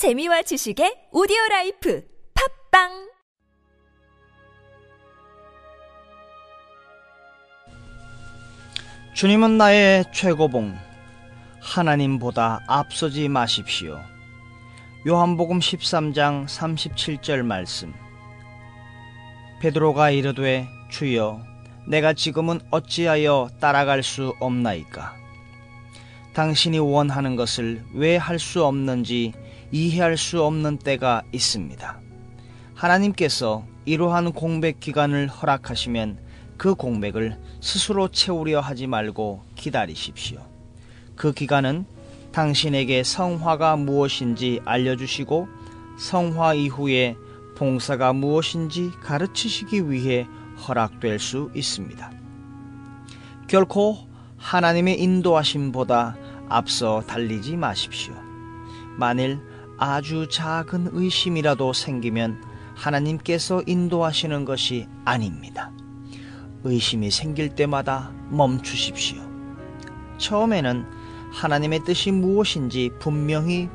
재미와 0.00 0.40
지식의 0.40 1.12
오디오 1.12 1.36
라이프 1.50 2.02
팝빵! 2.32 2.88
주님은 9.12 9.58
나의 9.58 10.06
최고봉 10.14 10.74
하나님보다 11.60 12.60
앞서지 12.66 13.28
마십시오. 13.28 14.00
요한복음 15.06 15.58
13장 15.58 16.46
37절 16.46 17.42
말씀. 17.42 17.92
베드로가 19.60 20.12
이르되 20.12 20.66
주여 20.88 21.42
내가 21.86 22.14
지금은 22.14 22.60
어찌하여 22.70 23.50
따라갈 23.60 24.02
수 24.02 24.34
없나이까? 24.40 25.14
당신이 26.32 26.78
원하는 26.78 27.36
것을 27.36 27.84
왜 27.92 28.16
할 28.16 28.38
수 28.38 28.64
없는지 28.64 29.34
이해할 29.72 30.16
수 30.16 30.42
없는 30.42 30.78
때가 30.78 31.22
있습니다. 31.32 32.00
하나님께서 32.74 33.64
이러한 33.84 34.32
공백 34.32 34.80
기간을 34.80 35.28
허락하시면 35.28 36.18
그 36.56 36.74
공백을 36.74 37.38
스스로 37.60 38.08
채우려 38.08 38.60
하지 38.60 38.86
말고 38.86 39.42
기다리십시오. 39.54 40.40
그 41.16 41.32
기간은 41.32 41.86
당신에게 42.32 43.02
성화가 43.02 43.76
무엇인지 43.76 44.60
알려주시고 44.64 45.48
성화 45.98 46.54
이후에 46.54 47.16
봉사가 47.56 48.12
무엇인지 48.12 48.90
가르치시기 49.02 49.90
위해 49.90 50.26
허락될 50.66 51.18
수 51.18 51.50
있습니다. 51.54 52.10
결코 53.48 53.98
하나님의 54.38 55.02
인도하심보다 55.02 56.16
앞서 56.48 57.02
달리지 57.06 57.56
마십시오. 57.56 58.14
만일 58.96 59.40
아주 59.82 60.28
작은 60.28 60.90
의심이라도 60.92 61.72
생기면 61.72 62.44
하나님께서 62.74 63.62
인도하시는 63.66 64.44
것이 64.44 64.86
아닙니다. 65.06 65.72
의심이 66.64 67.10
생길 67.10 67.48
때마다 67.54 68.12
멈추십시오. 68.28 69.22
처음에는 70.18 70.84
하나님의 71.32 71.84
뜻이 71.84 72.12
무엇인지 72.12 72.90
분명히 72.98 73.70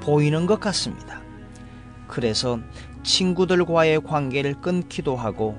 보이는 0.00 0.46
것 0.46 0.58
같습니다. 0.58 1.22
그래서 2.08 2.58
친구들과의 3.04 4.00
관계를 4.00 4.60
끊기도 4.60 5.14
하고 5.14 5.56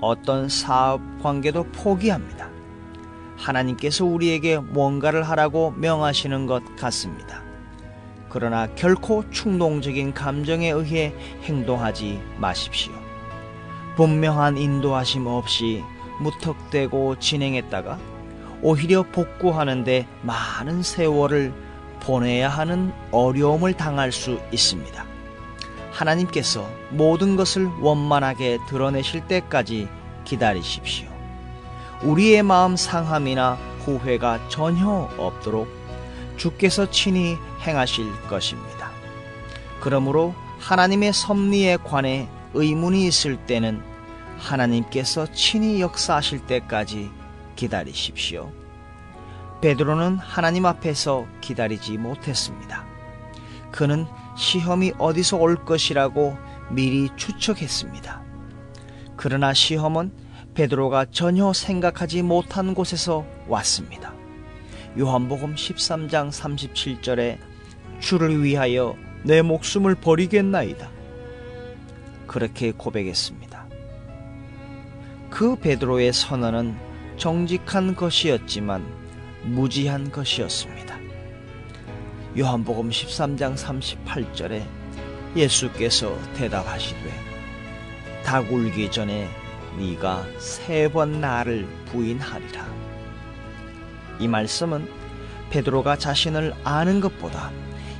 어떤 0.00 0.48
사업 0.48 1.02
관계도 1.22 1.64
포기합니다. 1.64 2.48
하나님께서 3.36 4.06
우리에게 4.06 4.56
뭔가를 4.56 5.22
하라고 5.22 5.72
명하시는 5.72 6.46
것 6.46 6.62
같습니다. 6.76 7.41
그러나 8.32 8.66
결코 8.76 9.28
충동적인 9.28 10.14
감정에 10.14 10.70
의해 10.70 11.12
행동하지 11.42 12.18
마십시오. 12.38 12.90
분명한 13.96 14.56
인도하심 14.56 15.26
없이 15.26 15.84
무턱대고 16.18 17.18
진행했다가 17.18 17.98
오히려 18.62 19.02
복구하는데 19.02 20.06
많은 20.22 20.82
세월을 20.82 21.52
보내야 22.00 22.48
하는 22.48 22.94
어려움을 23.10 23.74
당할 23.74 24.12
수 24.12 24.40
있습니다. 24.50 25.04
하나님께서 25.90 26.66
모든 26.88 27.36
것을 27.36 27.68
원만하게 27.82 28.60
드러내실 28.66 29.28
때까지 29.28 29.88
기다리십시오. 30.24 31.06
우리의 32.02 32.42
마음 32.42 32.76
상함이나 32.76 33.58
후회가 33.80 34.48
전혀 34.48 35.10
없도록 35.18 35.81
주께서 36.36 36.90
친히 36.90 37.36
행하실 37.60 38.10
것입니다. 38.28 38.90
그러므로 39.80 40.34
하나님의 40.58 41.12
섭리에 41.12 41.78
관해 41.78 42.28
의문이 42.54 43.06
있을 43.06 43.36
때는 43.36 43.82
하나님께서 44.38 45.26
친히 45.32 45.80
역사하실 45.80 46.46
때까지 46.46 47.10
기다리십시오. 47.56 48.52
베드로는 49.60 50.18
하나님 50.18 50.66
앞에서 50.66 51.26
기다리지 51.40 51.98
못했습니다. 51.98 52.84
그는 53.70 54.06
시험이 54.36 54.92
어디서 54.98 55.36
올 55.36 55.64
것이라고 55.64 56.36
미리 56.70 57.08
추측했습니다. 57.16 58.22
그러나 59.16 59.54
시험은 59.54 60.12
베드로가 60.54 61.06
전혀 61.10 61.52
생각하지 61.52 62.22
못한 62.22 62.74
곳에서 62.74 63.24
왔습니다. 63.48 64.14
요한복음 64.98 65.54
13장 65.54 66.30
37절에 66.30 67.38
주를 68.00 68.42
위하여 68.42 68.94
내 69.22 69.40
목숨을 69.40 69.94
버리겠나이다. 69.94 70.90
그렇게 72.26 72.72
고백했습니다. 72.72 73.66
그 75.30 75.56
베드로의 75.56 76.12
선언은 76.12 76.76
정직한 77.16 77.94
것이었지만 77.96 78.84
무지한 79.44 80.10
것이었습니다. 80.10 80.98
요한복음 82.38 82.90
13장 82.90 83.56
38절에 83.56 84.62
예수께서 85.36 86.14
대답하시되 86.34 87.10
닭 88.24 88.52
울기 88.52 88.90
전에 88.90 89.28
네가 89.78 90.26
세 90.38 90.88
번 90.90 91.20
나를 91.20 91.66
부인하리라. 91.86 92.91
이 94.22 94.28
말씀은 94.28 94.88
베드로가 95.50 95.96
자신을 95.96 96.54
아는 96.62 97.00
것보다 97.00 97.50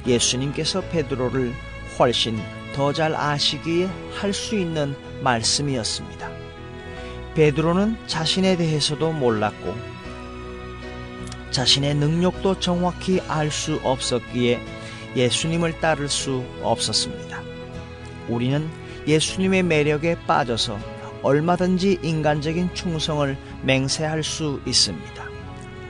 예수님께서 0.06 0.80
베드로를 0.82 1.52
훨씬 1.98 2.40
더 2.74 2.92
잘 2.92 3.14
아시기에 3.14 3.88
할 4.14 4.32
수 4.32 4.56
있는 4.56 4.94
말씀이었습니다. 5.22 6.30
베드로는 7.34 7.96
자신에 8.06 8.56
대해서도 8.56 9.12
몰랐고 9.12 9.76
자신의 11.50 11.96
능력도 11.96 12.60
정확히 12.60 13.20
알 13.26 13.50
수 13.50 13.80
없었기에 13.82 14.60
예수님을 15.16 15.80
따를 15.80 16.08
수 16.08 16.44
없었습니다. 16.62 17.42
우리는 18.28 18.70
예수님의 19.08 19.64
매력에 19.64 20.16
빠져서 20.26 20.78
얼마든지 21.22 21.98
인간적인 22.02 22.74
충성을 22.74 23.36
맹세할 23.62 24.22
수 24.22 24.60
있습니다. 24.64 25.31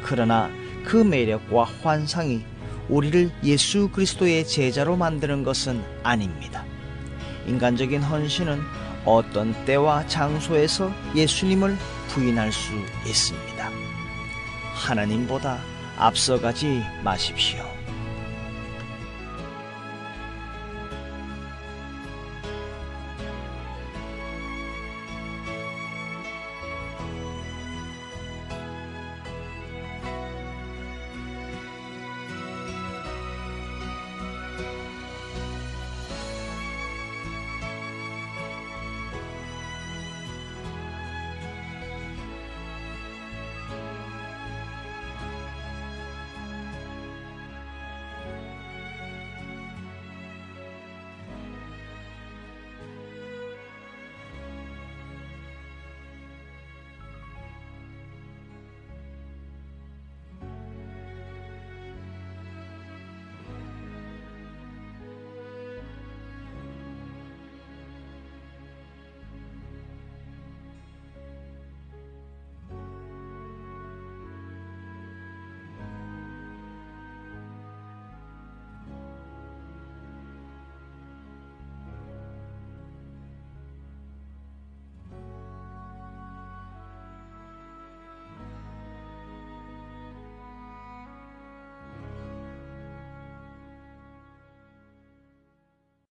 그러나 0.03 0.51
그 0.85 0.97
매력과 0.97 1.65
환상이 1.83 2.45
우리를 2.89 3.31
예수 3.45 3.89
그리스도의 3.89 4.47
제자로 4.47 4.97
만드는 4.97 5.45
것은 5.45 5.83
아닙니다. 6.03 6.65
인간적인 7.47 8.03
헌신은 8.03 8.61
어떤 9.05 9.53
때와 9.65 10.07
장소에서 10.07 10.93
예수님을 11.15 11.77
부인할 12.09 12.53
수 12.53 12.73
있습니다. 13.07 13.71
하나님보다 14.75 15.59
앞서가지 15.97 16.83
마십시오. 17.03 17.72